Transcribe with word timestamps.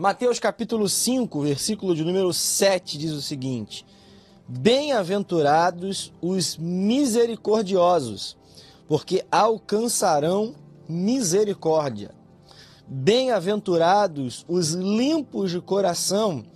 Mateus 0.00 0.38
capítulo 0.38 0.88
5, 0.88 1.42
versículo 1.42 1.94
de 1.94 2.02
número 2.02 2.32
7 2.32 2.96
diz 2.96 3.12
o 3.12 3.20
seguinte: 3.20 3.84
Bem-aventurados 4.48 6.10
os 6.22 6.56
misericordiosos, 6.56 8.34
porque 8.88 9.22
alcançarão 9.30 10.54
misericórdia. 10.88 12.12
Bem-aventurados 12.88 14.42
os 14.48 14.70
limpos 14.70 15.50
de 15.50 15.60
coração, 15.60 16.46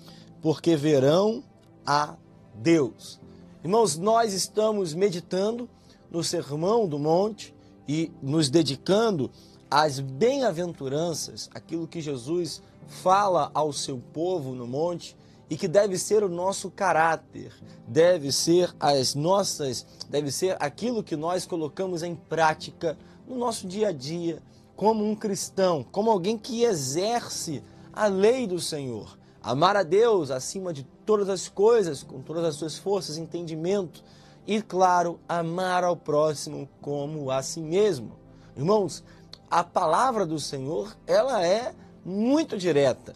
porque 0.41 0.75
verão 0.75 1.45
a 1.85 2.17
Deus. 2.55 3.21
Irmãos, 3.63 3.99
nós 3.99 4.33
estamos 4.33 4.95
meditando 4.95 5.69
no 6.11 6.25
Sermão 6.25 6.89
do 6.89 6.99
Monte 6.99 7.55
e 7.87 8.11
nos 8.23 8.49
dedicando 8.49 9.31
às 9.71 10.01
bem-aventuranças, 10.01 11.51
aquilo 11.53 11.87
que 11.87 12.01
Jesus 12.01 12.63
fala 12.87 13.51
ao 13.55 13.73
seu 13.73 13.99
povo 14.13 14.55
no 14.55 14.67
monte 14.67 15.17
e 15.49 15.57
que 15.57 15.69
deve 15.69 15.99
ser 15.99 16.23
o 16.25 16.29
nosso 16.29 16.71
caráter, 16.71 17.53
deve 17.87 18.33
ser 18.33 18.75
as 18.81 19.15
nossas, 19.15 19.87
deve 20.09 20.31
ser 20.31 20.57
aquilo 20.59 21.03
que 21.03 21.17
nós 21.17 21.47
colocamos 21.47 22.03
em 22.03 22.15
prática 22.15 22.97
no 23.27 23.37
nosso 23.37 23.67
dia 23.67 23.89
a 23.89 23.93
dia, 23.93 24.43
como 24.75 25.05
um 25.05 25.15
cristão, 25.15 25.85
como 25.93 26.11
alguém 26.11 26.37
que 26.37 26.65
exerce 26.65 27.63
a 27.93 28.07
lei 28.07 28.47
do 28.47 28.59
Senhor. 28.59 29.19
Amar 29.43 29.77
a 29.77 29.83
Deus 29.83 30.31
acima 30.31 30.73
de 30.73 30.85
todas 31.05 31.29
as 31.29 31.49
coisas, 31.49 32.03
com 32.03 32.21
todas 32.23 32.45
as 32.45 32.57
suas 32.57 32.79
forças, 32.79 33.19
entendimento 33.19 34.03
e, 34.47 34.61
claro, 34.63 35.21
amar 35.29 35.85
ao 35.85 35.97
próximo 35.97 36.69
como 36.81 37.31
a 37.31 37.43
si 37.43 37.61
mesmo. 37.61 38.13
Irmãos, 38.57 39.05
a 39.51 39.63
palavra 39.63 40.27
do 40.27 40.41
Senhor, 40.41 40.97
ela 41.07 41.47
é 41.47 41.75
muito 42.05 42.57
direta. 42.59 43.15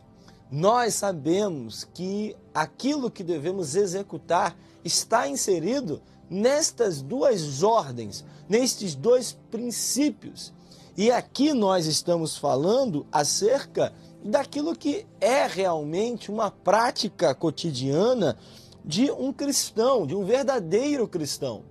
Nós 0.50 0.94
sabemos 0.94 1.84
que 1.92 2.34
aquilo 2.54 3.10
que 3.10 3.22
devemos 3.22 3.74
executar 3.74 4.56
está 4.84 5.28
inserido 5.28 6.00
nestas 6.30 7.02
duas 7.02 7.62
ordens, 7.62 8.24
nestes 8.48 8.94
dois 8.94 9.38
princípios. 9.50 10.52
E 10.96 11.10
aqui 11.10 11.52
nós 11.52 11.86
estamos 11.86 12.36
falando 12.36 13.06
acerca 13.12 13.92
daquilo 14.24 14.74
que 14.74 15.06
é 15.20 15.46
realmente 15.46 16.30
uma 16.30 16.50
prática 16.50 17.34
cotidiana 17.34 18.36
de 18.84 19.10
um 19.10 19.32
cristão, 19.32 20.06
de 20.06 20.14
um 20.14 20.24
verdadeiro 20.24 21.06
cristão. 21.06 21.62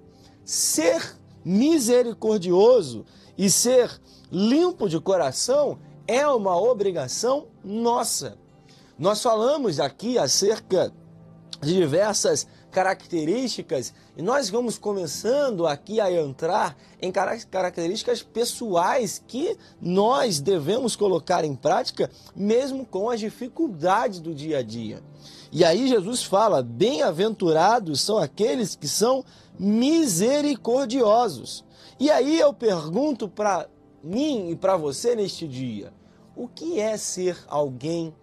Ser 0.46 1.18
misericordioso 1.44 3.06
e 3.38 3.50
ser 3.50 4.00
limpo 4.32 4.88
de 4.88 5.00
coração 5.00 5.80
é 6.08 6.28
uma 6.28 6.60
obrigação 6.60 7.48
nossa. 7.64 8.38
Nós 8.98 9.22
falamos 9.22 9.80
aqui 9.80 10.18
acerca 10.18 10.92
de 11.62 11.74
diversas 11.74 12.48
características 12.72 13.94
e 14.16 14.22
nós 14.22 14.50
vamos 14.50 14.78
começando 14.78 15.66
aqui 15.66 16.00
a 16.00 16.12
entrar 16.12 16.78
em 17.02 17.12
características 17.12 18.22
pessoais 18.22 19.22
que 19.28 19.58
nós 19.82 20.40
devemos 20.40 20.96
colocar 20.96 21.44
em 21.44 21.56
prática 21.56 22.10
mesmo 22.36 22.86
com 22.86 23.10
as 23.10 23.20
dificuldades 23.20 24.20
do 24.20 24.34
dia 24.34 24.60
a 24.60 24.64
dia. 24.64 25.02
E 25.52 25.64
aí 25.64 25.88
Jesus 25.88 26.24
fala: 26.24 26.62
bem-aventurados 26.62 28.02
são 28.02 28.18
aqueles 28.18 28.76
que 28.76 28.88
são 28.88 29.24
misericordiosos. 29.58 31.66
E 32.00 32.12
aí 32.12 32.40
eu 32.40 32.54
pergunto 32.54 33.28
para 33.28 33.68
mim 34.04 34.52
e 34.52 34.56
para 34.56 34.78
você 34.78 35.16
neste 35.16 35.48
dia: 35.48 35.92
o 36.38 36.48
que 36.48 36.80
é 36.80 36.96
ser 36.98 37.36
alguém 37.48 38.14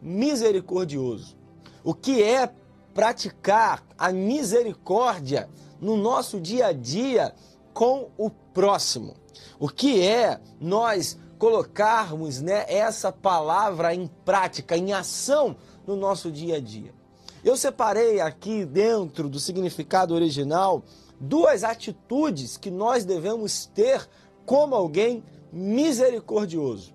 misericordioso? 0.00 1.36
O 1.82 1.92
que 1.92 2.22
é 2.22 2.48
praticar 2.94 3.84
a 3.98 4.12
misericórdia 4.12 5.50
no 5.80 5.96
nosso 5.96 6.40
dia 6.40 6.66
a 6.66 6.72
dia 6.72 7.34
com 7.72 8.10
o 8.16 8.30
próximo? 8.30 9.16
O 9.58 9.68
que 9.68 10.00
é 10.00 10.40
nós 10.60 11.18
colocarmos 11.36 12.40
né, 12.40 12.64
essa 12.68 13.10
palavra 13.10 13.92
em 13.92 14.06
prática, 14.24 14.76
em 14.76 14.92
ação 14.92 15.56
no 15.84 15.96
nosso 15.96 16.30
dia 16.30 16.58
a 16.58 16.60
dia? 16.60 16.94
Eu 17.42 17.56
separei 17.56 18.20
aqui 18.20 18.64
dentro 18.64 19.28
do 19.28 19.40
significado 19.40 20.14
original 20.14 20.84
duas 21.18 21.64
atitudes 21.64 22.56
que 22.56 22.70
nós 22.70 23.04
devemos 23.04 23.66
ter 23.66 24.08
como 24.46 24.76
alguém 24.76 25.24
misericordioso. 25.52 26.93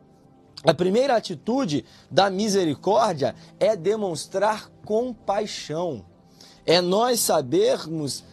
A 0.64 0.74
primeira 0.74 1.16
atitude 1.16 1.86
da 2.12 2.30
misericórdia 2.30 3.34
é 3.60 3.76
demonstrar 3.76 4.70
compaixão. 4.84 6.06
É 6.66 6.82
nós 6.82 7.22
sabermos 7.22 8.24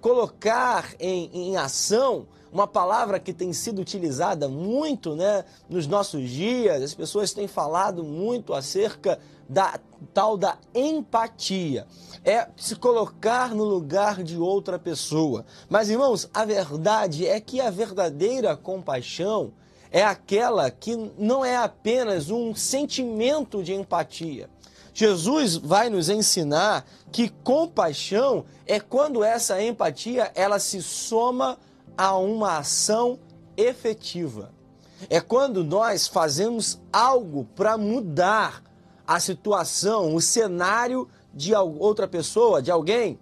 colocar 0.00 0.94
em, 0.98 1.30
em 1.32 1.56
ação 1.56 2.26
uma 2.52 2.66
palavra 2.66 3.20
que 3.20 3.32
tem 3.32 3.52
sido 3.52 3.80
utilizada 3.80 4.48
muito 4.48 5.14
né, 5.14 5.44
nos 5.68 5.86
nossos 5.86 6.28
dias, 6.28 6.82
as 6.82 6.94
pessoas 6.94 7.32
têm 7.32 7.46
falado 7.46 8.02
muito 8.02 8.52
acerca 8.52 9.20
da 9.48 9.78
tal 10.12 10.36
da 10.36 10.58
empatia. 10.74 11.86
É 12.24 12.48
se 12.56 12.74
colocar 12.74 13.54
no 13.54 13.64
lugar 13.64 14.22
de 14.22 14.36
outra 14.36 14.78
pessoa. 14.78 15.44
Mas, 15.68 15.88
irmãos, 15.88 16.28
a 16.34 16.44
verdade 16.44 17.26
é 17.26 17.40
que 17.40 17.60
a 17.60 17.70
verdadeira 17.70 18.56
compaixão 18.56 19.52
é 19.90 20.02
aquela 20.02 20.70
que 20.70 20.96
não 21.18 21.44
é 21.44 21.56
apenas 21.56 22.30
um 22.30 22.54
sentimento 22.54 23.62
de 23.62 23.74
empatia. 23.74 24.48
Jesus 24.92 25.56
vai 25.56 25.88
nos 25.88 26.08
ensinar 26.08 26.84
que 27.10 27.28
compaixão 27.28 28.44
é 28.66 28.78
quando 28.78 29.24
essa 29.24 29.62
empatia 29.62 30.30
ela 30.34 30.58
se 30.58 30.82
soma 30.82 31.58
a 31.96 32.16
uma 32.16 32.58
ação 32.58 33.18
efetiva. 33.56 34.52
É 35.08 35.20
quando 35.20 35.64
nós 35.64 36.06
fazemos 36.06 36.78
algo 36.92 37.46
para 37.56 37.78
mudar 37.78 38.62
a 39.06 39.18
situação, 39.18 40.14
o 40.14 40.20
cenário 40.20 41.08
de 41.32 41.54
outra 41.54 42.06
pessoa, 42.06 42.62
de 42.62 42.70
alguém. 42.70 43.18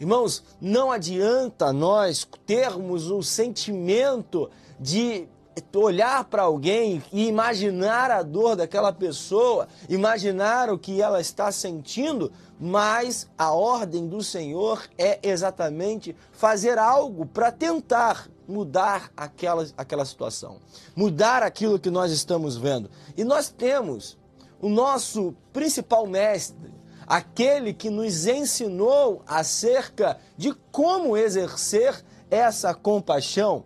Irmãos, 0.00 0.42
não 0.60 0.90
adianta 0.90 1.72
nós 1.72 2.26
termos 2.44 3.10
um 3.10 3.22
sentimento 3.22 4.50
de 4.80 5.28
olhar 5.74 6.24
para 6.24 6.42
alguém 6.42 7.02
e 7.12 7.26
imaginar 7.26 8.10
a 8.10 8.22
dor 8.22 8.56
daquela 8.56 8.92
pessoa, 8.92 9.68
imaginar 9.88 10.70
o 10.70 10.78
que 10.78 11.00
ela 11.00 11.20
está 11.20 11.50
sentindo, 11.52 12.32
mas 12.58 13.28
a 13.36 13.52
ordem 13.52 14.06
do 14.06 14.22
Senhor 14.22 14.82
é 14.96 15.18
exatamente 15.22 16.14
fazer 16.30 16.78
algo 16.78 17.26
para 17.26 17.50
tentar 17.50 18.28
mudar 18.46 19.10
aquela, 19.16 19.66
aquela 19.76 20.04
situação, 20.04 20.58
mudar 20.94 21.42
aquilo 21.42 21.78
que 21.78 21.90
nós 21.90 22.12
estamos 22.12 22.56
vendo. 22.56 22.90
E 23.16 23.24
nós 23.24 23.48
temos 23.48 24.18
o 24.60 24.68
nosso 24.68 25.34
principal 25.52 26.06
mestre, 26.06 26.72
aquele 27.06 27.72
que 27.72 27.90
nos 27.90 28.26
ensinou 28.26 29.22
acerca 29.26 30.18
de 30.36 30.54
como 30.70 31.16
exercer 31.16 32.04
essa 32.30 32.72
compaixão 32.72 33.64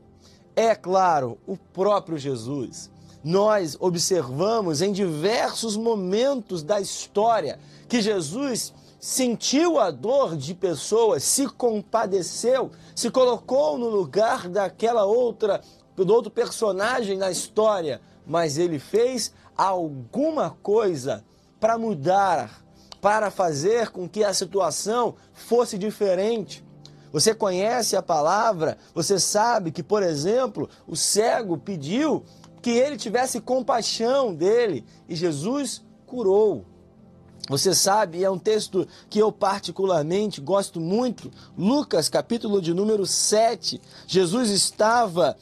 é 0.56 0.75
claro, 0.75 1.39
o 1.47 1.55
próprio 1.55 2.17
Jesus. 2.17 2.91
Nós 3.22 3.77
observamos 3.78 4.81
em 4.81 4.91
diversos 4.91 5.77
momentos 5.77 6.62
da 6.62 6.81
história 6.81 7.59
que 7.87 8.00
Jesus 8.00 8.72
sentiu 8.99 9.79
a 9.79 9.91
dor 9.91 10.37
de 10.37 10.55
pessoas, 10.55 11.23
se 11.23 11.47
compadeceu, 11.47 12.70
se 12.94 13.11
colocou 13.11 13.76
no 13.76 13.91
lugar 13.91 14.49
daquela 14.49 15.05
outra, 15.05 15.61
do 15.94 16.12
outro 16.12 16.31
personagem 16.31 17.19
na 17.19 17.31
história, 17.31 18.00
mas 18.26 18.56
ele 18.56 18.79
fez 18.79 19.32
alguma 19.56 20.50
coisa 20.62 21.23
para 21.61 21.76
mudar, 21.76 22.64
para 23.00 23.31
fazer 23.31 23.91
com 23.91 24.08
que 24.08 24.25
a 24.25 24.32
situação 24.32 25.14
fosse 25.35 25.76
diferente. 25.76 26.66
Você 27.17 27.35
conhece 27.35 27.97
a 27.97 28.03
palavra, 28.03 28.77
você 28.95 29.19
sabe 29.19 29.71
que, 29.71 29.83
por 29.83 30.03
exemplo, 30.03 30.69
o 30.87 30.95
cego 30.95 31.57
pediu 31.57 32.23
que 32.61 32.69
ele 32.69 32.99
tivesse 32.99 33.41
compaixão 33.41 34.35
dele 34.35 34.85
e 35.09 35.17
Jesus 35.17 35.83
curou. 36.05 36.67
Você 37.49 37.75
sabe, 37.75 38.23
é 38.23 38.29
um 38.29 38.39
texto 38.39 38.87
que 39.09 39.19
eu 39.19 39.33
particularmente 39.33 40.43
gosto 40.43 40.79
muito, 40.79 41.31
Lucas, 41.57 42.11
capítulo 42.11 42.61
de 42.61 42.75
número 42.75 43.07
7. 43.07 43.81
Jesus 44.07 44.51
estava 44.51 45.39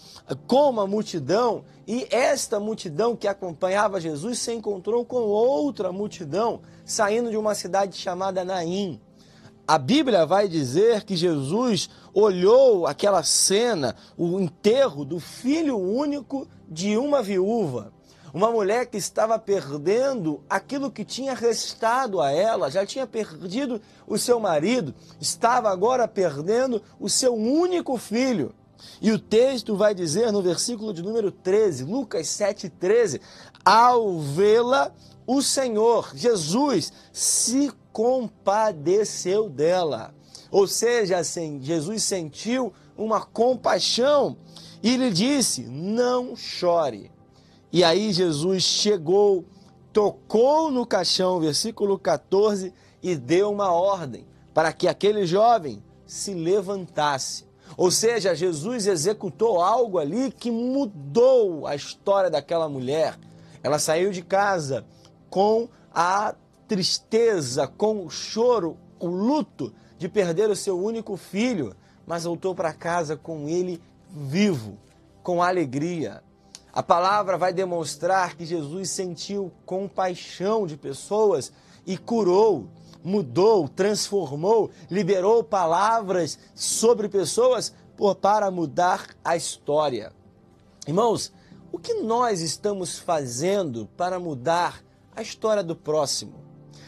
com 0.47 0.71
uma 0.71 0.87
multidão 0.87 1.65
e 1.89 2.07
esta 2.09 2.61
multidão 2.61 3.17
que 3.17 3.27
acompanhava 3.27 4.01
Jesus 4.01 4.39
se 4.39 4.53
encontrou 4.53 5.05
com 5.05 5.23
outra 5.23 5.91
multidão 5.91 6.61
saindo 6.85 7.31
de 7.31 7.37
uma 7.37 7.57
cidade 7.57 7.97
chamada 7.97 8.45
Naim. 8.45 9.01
A 9.67 9.79
Bíblia 9.79 10.27
vai 10.27 10.47
dizer 10.47 11.05
que 11.05 11.17
Jesus 11.17 11.89
olhou 12.13 12.87
aquela 12.87 13.23
cena, 13.23 13.97
o 14.15 14.39
enterro 14.39 15.07
do 15.07 15.19
filho 15.19 15.79
único 15.79 16.47
de 16.69 16.99
uma 16.99 17.23
viúva. 17.23 17.91
uma 18.35 18.51
mulher 18.51 18.87
que 18.87 18.97
estava 18.97 19.39
perdendo 19.39 20.43
aquilo 20.51 20.91
que 20.91 21.05
tinha 21.05 21.35
restado 21.35 22.21
a 22.21 22.33
ela, 22.33 22.69
já 22.69 22.85
tinha 22.85 23.07
perdido 23.07 23.81
o 24.09 24.19
seu 24.19 24.41
marido, 24.41 24.93
estava 25.21 25.71
agora 25.71 26.09
perdendo 26.09 26.83
o 26.99 27.09
seu 27.09 27.33
único 27.33 27.97
filho. 27.97 28.53
E 29.01 29.13
o 29.13 29.19
texto 29.19 29.77
vai 29.77 29.95
dizer 29.95 30.33
no 30.33 30.43
versículo 30.43 30.93
de 30.93 31.01
número 31.01 31.31
13, 31.31 31.85
Lucas 31.85 32.27
7,13: 32.27 33.21
Ao 33.65 34.19
vê-la, 34.19 34.93
o 35.27 35.41
Senhor, 35.41 36.11
Jesus, 36.15 36.93
se 37.13 37.73
compadeceu 37.95 39.49
dela. 39.49 40.13
Ou 40.51 40.67
seja, 40.67 41.19
assim, 41.19 41.61
Jesus 41.63 42.03
sentiu 42.03 42.73
uma 42.99 43.25
compaixão 43.25 44.37
e 44.83 44.97
lhe 44.97 45.11
disse: 45.11 45.63
Não 45.63 46.35
chore. 46.35 47.11
E 47.73 47.83
aí 47.85 48.13
Jesus 48.13 48.65
chegou, 48.65 49.45
tocou 49.93 50.71
no 50.71 50.85
caixão, 50.85 51.41
versículo 51.41 51.99
14, 51.99 52.75
e 53.03 53.15
deu 53.17 53.51
uma 53.51 53.73
ordem 53.73 54.27
para 54.53 54.73
que 54.73 54.89
aquele 54.89 55.25
jovem 55.25 55.83
se 56.05 56.35
levantasse. 56.35 57.45
Ou 57.77 57.91
seja, 57.91 58.35
Jesus 58.35 58.87
executou 58.87 59.61
algo 59.61 59.99
ali 59.99 60.31
que 60.33 60.51
mudou 60.51 61.67
a 61.67 61.75
história 61.75 62.31
daquela 62.31 62.69
mulher. 62.69 63.19
Ela 63.63 63.79
saiu 63.79 64.11
de 64.11 64.23
casa 64.23 64.85
com 65.31 65.69
a 65.93 66.35
tristeza, 66.69 67.67
com 67.67 68.05
o 68.05 68.11
choro, 68.11 68.77
o 68.99 69.07
luto 69.07 69.73
de 69.99 70.09
perder 70.09 70.51
o 70.51 70.57
seu 70.57 70.79
único 70.79 71.17
filho, 71.17 71.75
mas 72.07 72.25
voltou 72.25 72.55
para 72.55 72.73
casa 72.73 73.17
com 73.17 73.49
ele 73.49 73.81
vivo, 74.11 74.79
com 75.23 75.43
alegria. 75.43 76.23
A 76.73 76.83
palavra 76.83 77.39
vai 77.39 77.53
demonstrar 77.53 78.37
que 78.37 78.45
Jesus 78.45 78.91
sentiu 78.91 79.53
compaixão 79.65 80.67
de 80.67 80.77
pessoas 80.77 81.53
e 81.87 81.97
curou 81.97 82.69
mudou, 83.05 83.69
transformou, 83.69 84.71
liberou 84.91 85.45
palavras 85.45 86.39
sobre 86.55 87.07
pessoas 87.07 87.75
por, 87.95 88.15
para 88.15 88.51
mudar 88.51 89.15
a 89.23 89.37
história. 89.37 90.11
Irmãos, 90.89 91.31
o 91.71 91.79
que 91.79 91.95
nós 91.95 92.41
estamos 92.41 92.99
fazendo 92.99 93.87
para 93.95 94.19
mudar 94.19 94.83
a 95.15 95.21
história 95.21 95.63
do 95.63 95.77
próximo? 95.77 96.33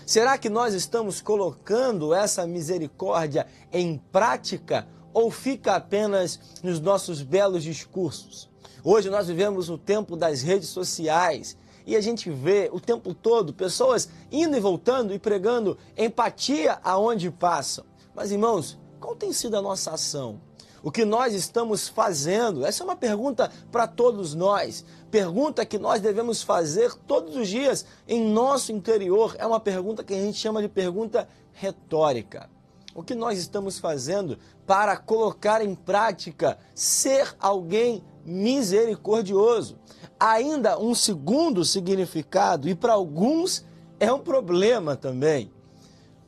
Será 0.06 0.38
que 0.38 0.48
nós 0.48 0.72
estamos 0.72 1.20
colocando 1.20 2.14
essa 2.14 2.46
misericórdia 2.46 3.44
em 3.72 3.98
prática 3.98 4.86
ou 5.12 5.32
fica 5.32 5.74
apenas 5.74 6.38
nos 6.62 6.78
nossos 6.78 7.22
belos 7.22 7.64
discursos? 7.64 8.48
Hoje 8.84 9.10
nós 9.10 9.26
vivemos 9.26 9.68
o 9.68 9.76
tempo 9.76 10.16
das 10.16 10.42
redes 10.42 10.68
sociais 10.68 11.58
e 11.84 11.96
a 11.96 12.00
gente 12.00 12.30
vê 12.30 12.70
o 12.72 12.78
tempo 12.78 13.12
todo 13.12 13.52
pessoas 13.52 14.08
indo 14.30 14.56
e 14.56 14.60
voltando 14.60 15.12
e 15.12 15.18
pregando 15.18 15.76
empatia 15.96 16.78
aonde 16.84 17.28
passam. 17.28 17.84
Mas 18.14 18.30
irmãos, 18.30 18.78
qual 19.00 19.16
tem 19.16 19.32
sido 19.32 19.56
a 19.56 19.62
nossa 19.62 19.90
ação? 19.90 20.40
O 20.86 20.92
que 20.92 21.04
nós 21.04 21.34
estamos 21.34 21.88
fazendo? 21.88 22.64
Essa 22.64 22.84
é 22.84 22.84
uma 22.84 22.94
pergunta 22.94 23.50
para 23.72 23.88
todos 23.88 24.36
nós. 24.36 24.84
Pergunta 25.10 25.66
que 25.66 25.80
nós 25.80 26.00
devemos 26.00 26.44
fazer 26.44 26.94
todos 27.08 27.34
os 27.34 27.48
dias 27.48 27.84
em 28.06 28.24
nosso 28.30 28.70
interior. 28.70 29.34
É 29.36 29.44
uma 29.44 29.58
pergunta 29.58 30.04
que 30.04 30.14
a 30.14 30.20
gente 30.20 30.38
chama 30.38 30.62
de 30.62 30.68
pergunta 30.68 31.28
retórica. 31.52 32.48
O 32.94 33.02
que 33.02 33.16
nós 33.16 33.36
estamos 33.36 33.80
fazendo 33.80 34.38
para 34.64 34.96
colocar 34.96 35.60
em 35.60 35.74
prática 35.74 36.56
ser 36.72 37.34
alguém 37.40 38.04
misericordioso? 38.24 39.76
ainda 40.20 40.78
um 40.78 40.94
segundo 40.94 41.64
significado, 41.64 42.68
e 42.68 42.76
para 42.76 42.92
alguns 42.92 43.64
é 43.98 44.12
um 44.12 44.20
problema 44.20 44.94
também. 44.94 45.50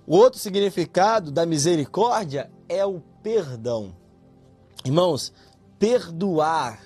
O 0.05 0.17
outro 0.17 0.41
significado 0.41 1.31
da 1.31 1.47
misericórdia 1.47 2.51
é 2.69 2.85
o 2.85 3.01
perdão. 3.23 3.95
Irmãos, 4.89 5.35
perdoar 5.79 6.81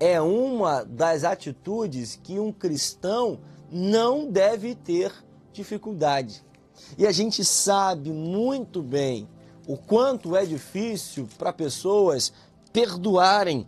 é 0.00 0.18
uma 0.18 0.82
das 0.82 1.24
atitudes 1.24 2.18
que 2.22 2.40
um 2.40 2.50
cristão 2.50 3.38
não 3.70 4.30
deve 4.30 4.74
ter 4.74 5.12
dificuldade. 5.52 6.42
E 6.96 7.06
a 7.06 7.12
gente 7.12 7.44
sabe 7.44 8.10
muito 8.10 8.82
bem 8.82 9.28
o 9.68 9.76
quanto 9.76 10.34
é 10.34 10.46
difícil 10.46 11.28
para 11.36 11.52
pessoas 11.52 12.32
perdoarem 12.72 13.66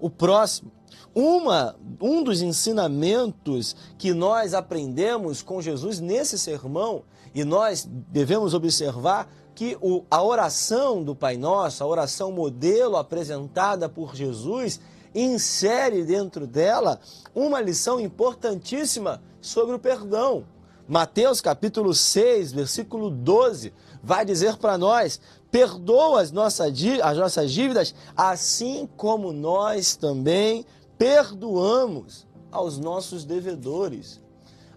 o 0.00 0.08
próximo. 0.08 0.72
Uma, 1.14 1.76
um 2.00 2.24
dos 2.24 2.40
ensinamentos 2.40 3.76
que 3.98 4.14
nós 4.14 4.54
aprendemos 4.54 5.42
com 5.42 5.60
Jesus 5.60 6.00
nesse 6.00 6.38
sermão, 6.38 7.02
e 7.34 7.44
nós 7.44 7.86
devemos 7.86 8.54
observar 8.54 9.30
que 9.58 9.76
o, 9.80 10.04
a 10.08 10.22
oração 10.22 11.02
do 11.02 11.16
Pai 11.16 11.36
Nosso, 11.36 11.82
a 11.82 11.86
oração 11.88 12.30
modelo 12.30 12.96
apresentada 12.96 13.88
por 13.88 14.14
Jesus, 14.14 14.80
insere 15.12 16.04
dentro 16.04 16.46
dela 16.46 17.00
uma 17.34 17.60
lição 17.60 17.98
importantíssima 17.98 19.20
sobre 19.40 19.74
o 19.74 19.78
perdão. 19.80 20.44
Mateus 20.86 21.40
capítulo 21.40 21.92
6, 21.92 22.52
versículo 22.52 23.10
12, 23.10 23.74
vai 24.00 24.24
dizer 24.24 24.58
para 24.58 24.78
nós: 24.78 25.20
perdoa 25.50 26.20
as 26.20 26.30
nossas, 26.30 26.72
as 27.02 27.18
nossas 27.18 27.50
dívidas, 27.50 27.92
assim 28.16 28.88
como 28.96 29.32
nós 29.32 29.96
também 29.96 30.64
perdoamos 30.96 32.28
aos 32.52 32.78
nossos 32.78 33.24
devedores. 33.24 34.20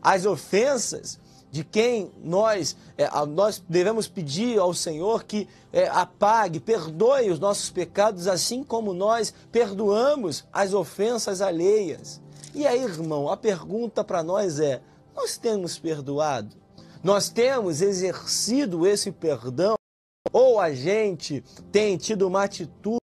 As 0.01 0.25
ofensas 0.25 1.19
de 1.51 1.65
quem 1.65 2.09
nós, 2.24 2.77
é, 2.98 3.07
nós 3.25 3.62
devemos 3.68 4.07
pedir 4.07 4.57
ao 4.57 4.74
Senhor 4.74 5.25
que 5.25 5.48
é, 5.74 5.88
apague, 5.89 6.62
perdoe 6.62 7.30
os 7.30 7.39
nossos 7.39 7.69
pecados, 7.69 8.25
assim 8.25 8.63
como 8.63 8.94
nós 8.94 9.33
perdoamos 9.51 10.45
as 10.51 10.74
ofensas 10.74 11.42
alheias. 11.42 12.21
E 12.56 12.65
aí, 12.65 12.81
irmão, 12.81 13.30
a 13.30 13.36
pergunta 13.36 14.03
para 14.03 14.24
nós 14.24 14.59
é: 14.59 14.81
nós 15.13 15.38
temos 15.38 15.77
perdoado? 15.77 16.56
Nós 17.03 17.30
temos 17.30 17.81
exercido 17.81 18.88
esse 18.88 19.12
perdão? 19.12 19.75
Ou 20.31 20.60
a 20.60 20.74
gente 20.74 21.43
tem 21.72 21.98
tido 21.98 22.27
uma 22.27 22.43
atitude 22.43 23.00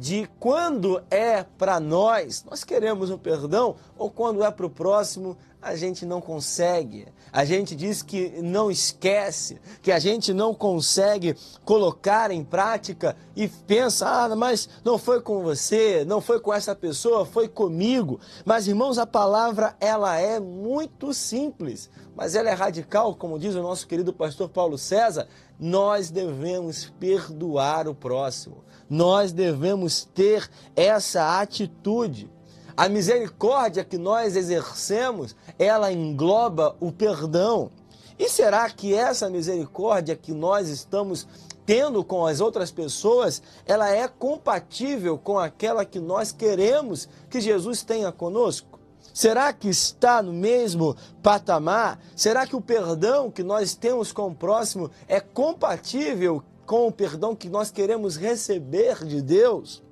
de 0.00 0.26
quando 0.40 1.02
é 1.10 1.42
para 1.42 1.78
nós, 1.78 2.42
nós 2.48 2.64
queremos 2.64 3.10
o 3.10 3.18
perdão, 3.18 3.76
ou 3.98 4.10
quando 4.10 4.42
é 4.42 4.50
para 4.50 4.64
o 4.64 4.70
próximo, 4.70 5.36
a 5.60 5.76
gente 5.76 6.06
não 6.06 6.22
consegue. 6.22 7.06
A 7.30 7.44
gente 7.44 7.76
diz 7.76 8.02
que 8.02 8.40
não 8.40 8.70
esquece, 8.70 9.60
que 9.82 9.92
a 9.92 9.98
gente 9.98 10.32
não 10.32 10.54
consegue 10.54 11.36
colocar 11.66 12.30
em 12.30 12.42
prática 12.42 13.14
e 13.36 13.46
pensa, 13.46 14.08
ah, 14.08 14.34
mas 14.34 14.70
não 14.82 14.96
foi 14.96 15.20
com 15.20 15.42
você, 15.42 16.02
não 16.06 16.22
foi 16.22 16.40
com 16.40 16.54
essa 16.54 16.74
pessoa, 16.74 17.26
foi 17.26 17.46
comigo. 17.46 18.18
Mas 18.42 18.66
irmãos, 18.66 18.96
a 18.96 19.06
palavra 19.06 19.76
ela 19.78 20.18
é 20.18 20.40
muito 20.40 21.12
simples, 21.12 21.90
mas 22.20 22.36
ela 22.36 22.50
é 22.50 22.52
radical, 22.52 23.16
como 23.16 23.38
diz 23.38 23.56
o 23.56 23.62
nosso 23.62 23.88
querido 23.88 24.12
pastor 24.12 24.48
Paulo 24.48 24.78
César, 24.78 25.26
nós 25.58 26.10
devemos 26.10 26.92
perdoar 27.00 27.88
o 27.88 27.94
próximo 27.94 28.62
nós 28.90 29.30
devemos 29.30 30.04
ter 30.04 30.50
essa 30.74 31.40
atitude. 31.40 32.28
A 32.76 32.88
misericórdia 32.88 33.84
que 33.84 33.96
nós 33.96 34.34
exercemos, 34.34 35.36
ela 35.56 35.92
engloba 35.92 36.76
o 36.80 36.90
perdão. 36.90 37.70
E 38.18 38.28
será 38.28 38.68
que 38.68 38.92
essa 38.92 39.30
misericórdia 39.30 40.16
que 40.16 40.32
nós 40.32 40.68
estamos 40.68 41.26
tendo 41.64 42.02
com 42.02 42.26
as 42.26 42.40
outras 42.40 42.72
pessoas, 42.72 43.40
ela 43.64 43.88
é 43.88 44.08
compatível 44.08 45.16
com 45.16 45.38
aquela 45.38 45.84
que 45.84 46.00
nós 46.00 46.32
queremos 46.32 47.08
que 47.30 47.40
Jesus 47.40 47.82
tenha 47.82 48.10
conosco? 48.10 48.69
Será 49.12 49.52
que 49.52 49.68
está 49.68 50.22
no 50.22 50.32
mesmo 50.32 50.96
patamar? 51.22 51.98
Será 52.14 52.46
que 52.46 52.56
o 52.56 52.60
perdão 52.60 53.30
que 53.30 53.42
nós 53.42 53.74
temos 53.74 54.12
com 54.12 54.28
o 54.28 54.34
próximo 54.34 54.90
é 55.08 55.20
compatível 55.20 56.42
com 56.70 56.86
o 56.86 56.92
perdão 56.92 57.34
que 57.34 57.48
nós 57.48 57.68
queremos 57.72 58.16
receber 58.16 59.04
de 59.04 59.20
Deus, 59.20 59.82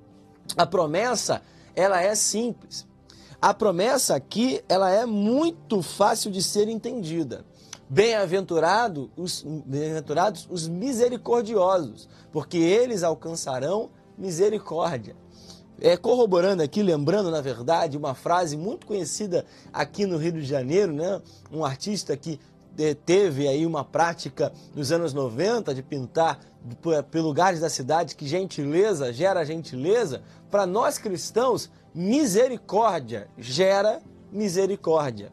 a 0.55 0.65
promessa, 0.65 1.41
ela 1.75 2.01
é 2.01 2.15
simples. 2.15 2.87
A 3.41 3.53
promessa 3.53 4.15
aqui, 4.15 4.63
ela 4.69 4.89
é 4.89 5.05
muito 5.05 5.81
fácil 5.81 6.31
de 6.31 6.41
ser 6.41 6.69
entendida. 6.69 7.45
Bem-aventurado 7.89 9.11
os, 9.17 9.43
bem-aventurados 9.43 10.47
os 10.49 10.69
misericordiosos, 10.69 12.07
porque 12.31 12.57
eles 12.57 13.03
alcançarão 13.03 13.89
misericórdia. 14.17 15.17
É, 15.81 15.95
corroborando 15.95 16.61
aqui, 16.61 16.83
lembrando, 16.83 17.31
na 17.31 17.41
verdade, 17.41 17.97
uma 17.97 18.13
frase 18.13 18.57
muito 18.57 18.85
conhecida 18.85 19.45
aqui 19.71 20.05
no 20.05 20.17
Rio 20.17 20.33
de 20.33 20.43
Janeiro, 20.43 20.91
né? 20.91 21.21
um 21.51 21.63
artista 21.63 22.15
que 22.17 22.39
teve 23.05 23.47
aí 23.47 23.65
uma 23.65 23.83
prática 23.83 24.53
nos 24.73 24.91
anos 24.91 25.13
90 25.13 25.73
de 25.73 25.83
pintar 25.83 26.39
por 26.81 27.21
lugares 27.21 27.59
da 27.59 27.69
cidade 27.69 28.15
que 28.15 28.27
gentileza 28.27 29.11
gera 29.11 29.45
gentileza, 29.45 30.21
para 30.49 30.65
nós 30.65 30.97
cristãos, 30.97 31.69
misericórdia 31.93 33.27
gera 33.37 34.01
misericórdia. 34.31 35.31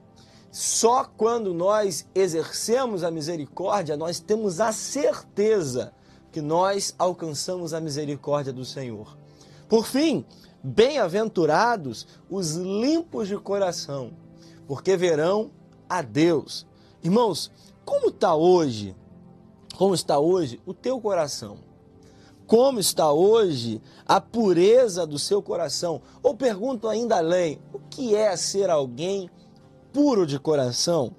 Só 0.50 1.04
quando 1.04 1.52
nós 1.52 2.06
exercemos 2.14 3.04
a 3.04 3.10
misericórdia, 3.10 3.96
nós 3.96 4.20
temos 4.20 4.60
a 4.60 4.72
certeza 4.72 5.92
que 6.32 6.40
nós 6.40 6.94
alcançamos 6.98 7.74
a 7.74 7.80
misericórdia 7.80 8.52
do 8.52 8.64
Senhor. 8.64 9.16
Por 9.68 9.84
fim, 9.84 10.24
bem-aventurados 10.62 12.06
os 12.30 12.54
limpos 12.54 13.26
de 13.26 13.36
coração, 13.36 14.12
porque 14.66 14.96
verão 14.96 15.50
a 15.88 16.02
Deus. 16.02 16.66
Irmãos, 17.02 17.50
como 17.84 18.08
está 18.08 18.34
hoje? 18.34 18.94
Como 19.76 19.94
está 19.94 20.18
hoje 20.18 20.60
o 20.64 20.72
teu 20.72 21.00
coração? 21.00 21.58
Como 22.46 22.78
está 22.78 23.10
hoje 23.12 23.82
a 24.06 24.20
pureza 24.20 25.04
do 25.04 25.18
seu 25.18 25.42
coração? 25.42 26.00
Ou 26.22 26.36
pergunto 26.36 26.88
ainda 26.88 27.16
além: 27.16 27.60
o 27.72 27.80
que 27.80 28.14
é 28.14 28.36
ser 28.36 28.70
alguém 28.70 29.28
puro 29.92 30.24
de 30.24 30.38
coração? 30.38 31.12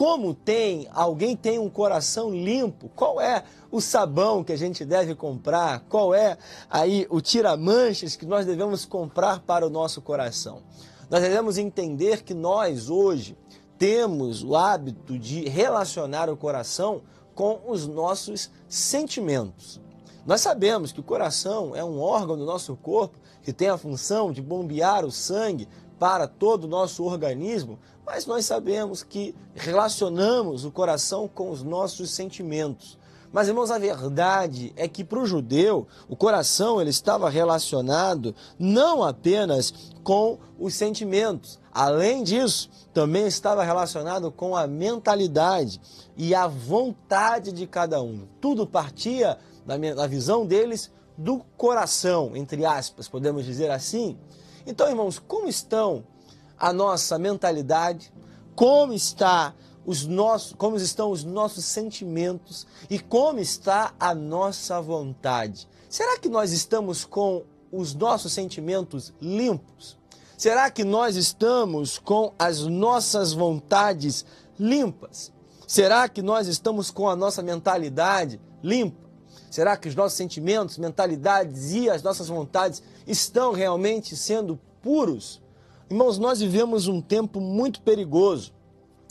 Como 0.00 0.32
tem 0.32 0.88
alguém 0.92 1.36
tem 1.36 1.58
um 1.58 1.68
coração 1.68 2.30
limpo? 2.30 2.88
Qual 2.96 3.20
é 3.20 3.44
o 3.70 3.82
sabão 3.82 4.42
que 4.42 4.50
a 4.50 4.56
gente 4.56 4.82
deve 4.82 5.14
comprar? 5.14 5.80
Qual 5.90 6.14
é 6.14 6.38
aí 6.70 7.06
o 7.10 7.20
tira-manchas 7.20 8.16
que 8.16 8.24
nós 8.24 8.46
devemos 8.46 8.86
comprar 8.86 9.40
para 9.40 9.66
o 9.66 9.68
nosso 9.68 10.00
coração? 10.00 10.62
Nós 11.10 11.20
devemos 11.20 11.58
entender 11.58 12.22
que 12.22 12.32
nós 12.32 12.88
hoje 12.88 13.36
temos 13.76 14.42
o 14.42 14.56
hábito 14.56 15.18
de 15.18 15.46
relacionar 15.46 16.30
o 16.30 16.36
coração 16.36 17.02
com 17.34 17.60
os 17.68 17.86
nossos 17.86 18.50
sentimentos. 18.70 19.82
Nós 20.24 20.40
sabemos 20.40 20.92
que 20.92 21.00
o 21.00 21.04
coração 21.04 21.76
é 21.76 21.84
um 21.84 22.00
órgão 22.00 22.38
do 22.38 22.46
nosso 22.46 22.74
corpo 22.74 23.18
que 23.42 23.52
tem 23.52 23.68
a 23.68 23.76
função 23.76 24.32
de 24.32 24.40
bombear 24.40 25.04
o 25.04 25.12
sangue 25.12 25.68
para 25.98 26.26
todo 26.26 26.64
o 26.64 26.68
nosso 26.68 27.04
organismo, 27.04 27.78
mas 28.12 28.26
nós 28.26 28.44
sabemos 28.44 29.04
que 29.04 29.36
relacionamos 29.54 30.64
o 30.64 30.70
coração 30.72 31.28
com 31.28 31.48
os 31.48 31.62
nossos 31.62 32.10
sentimentos. 32.10 32.98
Mas, 33.32 33.46
irmãos, 33.46 33.70
a 33.70 33.78
verdade 33.78 34.72
é 34.74 34.88
que 34.88 35.04
para 35.04 35.20
o 35.20 35.26
judeu, 35.26 35.86
o 36.08 36.16
coração 36.16 36.80
ele 36.80 36.90
estava 36.90 37.30
relacionado 37.30 38.34
não 38.58 39.04
apenas 39.04 39.72
com 40.02 40.40
os 40.58 40.74
sentimentos. 40.74 41.60
Além 41.72 42.24
disso, 42.24 42.68
também 42.92 43.28
estava 43.28 43.62
relacionado 43.62 44.32
com 44.32 44.56
a 44.56 44.66
mentalidade 44.66 45.80
e 46.16 46.34
a 46.34 46.48
vontade 46.48 47.52
de 47.52 47.64
cada 47.64 48.02
um. 48.02 48.26
Tudo 48.40 48.66
partia, 48.66 49.38
na 49.64 50.08
visão 50.08 50.44
deles, 50.44 50.90
do 51.16 51.44
coração, 51.56 52.32
entre 52.34 52.66
aspas, 52.66 53.06
podemos 53.06 53.44
dizer 53.44 53.70
assim. 53.70 54.18
Então, 54.66 54.88
irmãos, 54.88 55.20
como 55.20 55.46
estão 55.46 56.04
a 56.60 56.72
nossa 56.72 57.18
mentalidade, 57.18 58.12
como 58.54 58.92
está 58.92 59.54
os 59.86 60.06
nossos, 60.06 60.52
como 60.52 60.76
estão 60.76 61.10
os 61.10 61.24
nossos 61.24 61.64
sentimentos 61.64 62.66
e 62.90 62.98
como 62.98 63.40
está 63.40 63.94
a 63.98 64.14
nossa 64.14 64.80
vontade. 64.80 65.66
Será 65.88 66.18
que 66.18 66.28
nós 66.28 66.52
estamos 66.52 67.04
com 67.04 67.44
os 67.72 67.94
nossos 67.94 68.32
sentimentos 68.32 69.12
limpos? 69.20 69.98
Será 70.36 70.70
que 70.70 70.84
nós 70.84 71.16
estamos 71.16 71.98
com 71.98 72.32
as 72.38 72.60
nossas 72.60 73.32
vontades 73.32 74.24
limpas? 74.58 75.32
Será 75.66 76.08
que 76.08 76.20
nós 76.22 76.46
estamos 76.46 76.90
com 76.90 77.08
a 77.08 77.16
nossa 77.16 77.42
mentalidade 77.42 78.40
limpa? 78.62 79.08
Será 79.50 79.76
que 79.76 79.88
os 79.88 79.94
nossos 79.94 80.16
sentimentos, 80.16 80.78
mentalidades 80.78 81.72
e 81.72 81.90
as 81.90 82.02
nossas 82.02 82.28
vontades 82.28 82.82
estão 83.06 83.52
realmente 83.52 84.16
sendo 84.16 84.58
puros? 84.80 85.42
Irmãos, 85.90 86.18
nós 86.18 86.38
vivemos 86.38 86.86
um 86.86 87.00
tempo 87.00 87.40
muito 87.40 87.82
perigoso. 87.82 88.54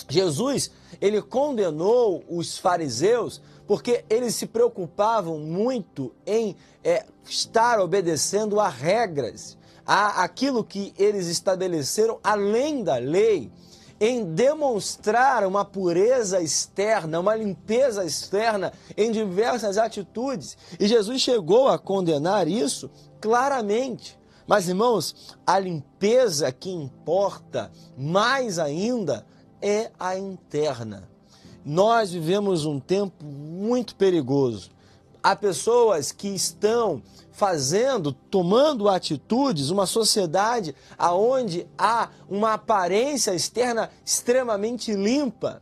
Jesus, 0.07 0.71
ele 1.01 1.21
condenou 1.21 2.23
os 2.29 2.57
fariseus 2.57 3.41
porque 3.67 4.05
eles 4.09 4.33
se 4.35 4.47
preocupavam 4.47 5.37
muito 5.39 6.13
em 6.25 6.55
é, 6.81 7.05
estar 7.27 7.81
obedecendo 7.81 8.61
a 8.61 8.69
regras, 8.69 9.57
a 9.85 10.23
aquilo 10.23 10.63
que 10.63 10.93
eles 10.97 11.27
estabeleceram 11.27 12.17
além 12.23 12.81
da 12.81 12.95
lei, 12.95 13.51
em 13.99 14.23
demonstrar 14.23 15.45
uma 15.45 15.65
pureza 15.65 16.41
externa, 16.41 17.19
uma 17.19 17.35
limpeza 17.35 18.05
externa 18.05 18.71
em 18.95 19.11
diversas 19.11 19.77
atitudes. 19.77 20.57
E 20.79 20.87
Jesus 20.87 21.21
chegou 21.21 21.67
a 21.67 21.77
condenar 21.77 22.47
isso 22.47 22.89
claramente. 23.19 24.18
Mas, 24.49 24.67
irmãos, 24.67 25.15
a 25.45 25.59
limpeza 25.59 26.51
que 26.51 26.71
importa 26.71 27.71
mais 27.95 28.57
ainda 28.57 29.23
é 29.61 29.91
a 29.99 30.17
interna. 30.17 31.07
Nós 31.63 32.11
vivemos 32.11 32.65
um 32.65 32.79
tempo 32.79 33.23
muito 33.23 33.95
perigoso. 33.95 34.71
Há 35.21 35.35
pessoas 35.35 36.11
que 36.11 36.29
estão 36.29 37.03
fazendo, 37.31 38.11
tomando 38.11 38.89
atitudes, 38.89 39.69
uma 39.69 39.85
sociedade 39.85 40.73
aonde 40.97 41.67
há 41.77 42.09
uma 42.27 42.53
aparência 42.53 43.35
externa 43.35 43.91
extremamente 44.03 44.93
limpa, 44.93 45.61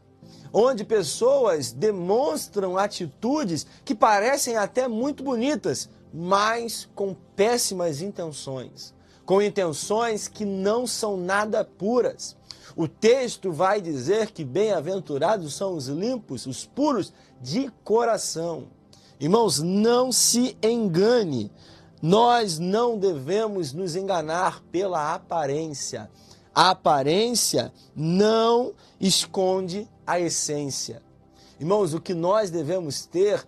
onde 0.53 0.85
pessoas 0.85 1.73
demonstram 1.73 2.77
atitudes 2.77 3.67
que 3.83 3.93
parecem 3.93 4.55
até 4.55 4.87
muito 4.87 5.25
bonitas, 5.25 5.89
mas 6.19 6.89
com 6.95 7.15
péssimas 7.35 8.01
intenções, 8.01 8.91
com 9.23 9.39
intenções 9.39 10.27
que 10.27 10.45
não 10.45 10.87
são 10.87 11.15
nada 11.15 11.63
puras. 11.63 12.35
O 12.75 12.87
texto 12.87 13.51
vai 13.51 13.79
dizer 13.79 14.31
que 14.31 14.43
bem-aventurados 14.43 15.53
são 15.53 15.75
os 15.75 15.87
limpos, 15.87 16.47
os 16.47 16.65
puros 16.65 17.13
de 17.39 17.71
coração. 17.83 18.63
Irmãos, 19.19 19.59
não 19.59 20.11
se 20.11 20.57
engane. 20.63 21.51
Nós 22.01 22.57
não 22.57 22.97
devemos 22.97 23.71
nos 23.71 23.95
enganar 23.95 24.63
pela 24.71 25.13
aparência. 25.13 26.09
A 26.53 26.71
aparência 26.71 27.71
não 27.95 28.73
esconde 28.99 29.87
a 30.05 30.19
essência. 30.19 31.03
Irmãos, 31.59 31.93
o 31.93 32.01
que 32.01 32.15
nós 32.15 32.49
devemos 32.49 33.05
ter 33.05 33.47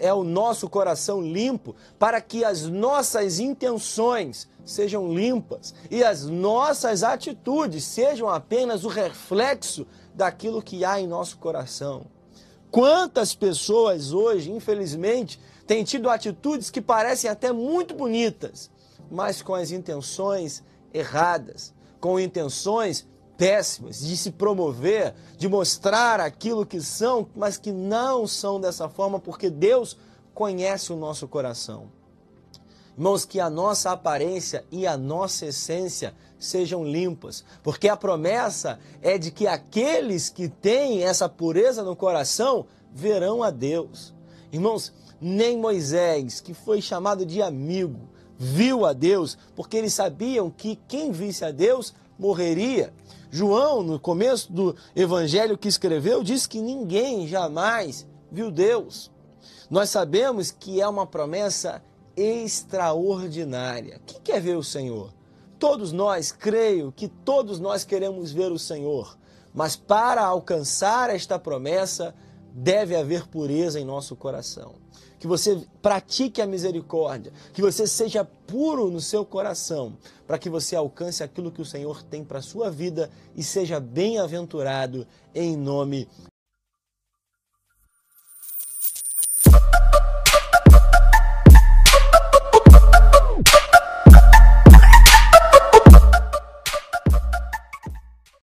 é 0.00 0.12
o 0.12 0.24
nosso 0.24 0.68
coração 0.68 1.22
limpo 1.22 1.74
para 1.98 2.20
que 2.20 2.44
as 2.44 2.62
nossas 2.62 3.38
intenções 3.38 4.48
sejam 4.64 5.12
limpas 5.12 5.74
e 5.90 6.02
as 6.02 6.24
nossas 6.24 7.02
atitudes 7.02 7.84
sejam 7.84 8.28
apenas 8.28 8.84
o 8.84 8.88
reflexo 8.88 9.86
daquilo 10.14 10.62
que 10.62 10.84
há 10.84 11.00
em 11.00 11.06
nosso 11.06 11.38
coração. 11.38 12.06
Quantas 12.70 13.34
pessoas 13.34 14.12
hoje, 14.12 14.50
infelizmente, 14.50 15.40
têm 15.66 15.84
tido 15.84 16.10
atitudes 16.10 16.70
que 16.70 16.80
parecem 16.80 17.30
até 17.30 17.52
muito 17.52 17.94
bonitas, 17.94 18.70
mas 19.10 19.42
com 19.42 19.54
as 19.54 19.70
intenções 19.70 20.62
erradas, 20.92 21.72
com 22.00 22.18
intenções 22.18 23.06
péssimas, 23.36 24.00
de 24.00 24.16
se 24.16 24.30
promover, 24.30 25.14
de 25.36 25.48
mostrar 25.48 26.20
aquilo 26.20 26.64
que 26.66 26.80
são, 26.80 27.28
mas 27.34 27.56
que 27.56 27.72
não 27.72 28.26
são 28.26 28.60
dessa 28.60 28.88
forma, 28.88 29.18
porque 29.18 29.50
Deus 29.50 29.96
conhece 30.32 30.92
o 30.92 30.96
nosso 30.96 31.28
coração. 31.28 31.90
Irmãos, 32.96 33.24
que 33.24 33.40
a 33.40 33.50
nossa 33.50 33.90
aparência 33.90 34.64
e 34.70 34.86
a 34.86 34.96
nossa 34.96 35.46
essência 35.46 36.14
sejam 36.38 36.84
limpas, 36.84 37.44
porque 37.62 37.88
a 37.88 37.96
promessa 37.96 38.78
é 39.02 39.18
de 39.18 39.32
que 39.32 39.48
aqueles 39.48 40.28
que 40.28 40.48
têm 40.48 41.02
essa 41.02 41.28
pureza 41.28 41.82
no 41.82 41.96
coração 41.96 42.66
verão 42.92 43.42
a 43.42 43.50
Deus. 43.50 44.14
Irmãos, 44.52 44.92
nem 45.20 45.58
Moisés, 45.58 46.40
que 46.40 46.54
foi 46.54 46.80
chamado 46.80 47.26
de 47.26 47.42
amigo, 47.42 48.08
viu 48.38 48.84
a 48.86 48.92
Deus, 48.92 49.36
porque 49.56 49.76
eles 49.76 49.94
sabiam 49.94 50.48
que 50.48 50.78
quem 50.86 51.10
visse 51.10 51.44
a 51.44 51.50
Deus 51.50 51.92
morreria. 52.18 52.92
João, 53.30 53.82
no 53.82 53.98
começo 53.98 54.52
do 54.52 54.76
evangelho 54.94 55.58
que 55.58 55.68
escreveu, 55.68 56.22
diz 56.22 56.46
que 56.46 56.60
ninguém 56.60 57.26
jamais 57.26 58.06
viu 58.30 58.50
Deus. 58.50 59.10
Nós 59.70 59.90
sabemos 59.90 60.50
que 60.50 60.80
é 60.80 60.86
uma 60.86 61.06
promessa 61.06 61.82
extraordinária. 62.16 64.00
Quem 64.06 64.20
quer 64.20 64.40
ver 64.40 64.56
o 64.56 64.62
Senhor? 64.62 65.12
Todos 65.58 65.92
nós, 65.92 66.30
creio 66.30 66.92
que 66.92 67.08
todos 67.08 67.58
nós 67.58 67.84
queremos 67.84 68.32
ver 68.32 68.52
o 68.52 68.58
Senhor, 68.58 69.16
mas 69.52 69.74
para 69.76 70.24
alcançar 70.24 71.10
esta 71.10 71.38
promessa, 71.38 72.14
deve 72.52 72.94
haver 72.94 73.26
pureza 73.26 73.80
em 73.80 73.84
nosso 73.84 74.14
coração 74.14 74.84
que 75.24 75.28
você 75.28 75.58
pratique 75.80 76.42
a 76.42 76.46
misericórdia, 76.46 77.32
que 77.54 77.62
você 77.62 77.86
seja 77.86 78.22
puro 78.22 78.90
no 78.90 79.00
seu 79.00 79.24
coração, 79.24 79.96
para 80.26 80.36
que 80.36 80.50
você 80.50 80.76
alcance 80.76 81.22
aquilo 81.22 81.50
que 81.50 81.62
o 81.62 81.64
Senhor 81.64 82.02
tem 82.02 82.22
para 82.22 82.40
a 82.40 82.42
sua 82.42 82.70
vida 82.70 83.10
e 83.34 83.42
seja 83.42 83.80
bem-aventurado 83.80 85.06
em 85.34 85.56
nome 85.56 86.06